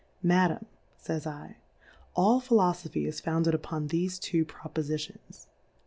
[0.23, 1.57] Madam,y^j'j' J,
[2.15, 5.45] all Philofophy is founded upon thefe two Propofitions.